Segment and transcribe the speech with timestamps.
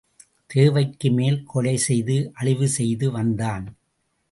[0.53, 3.65] தேவைக்குமேல் கொலை செய்து அழிவு செய்து வந்தான்.